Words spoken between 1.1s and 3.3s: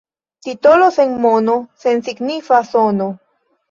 mono— sensignifa sono.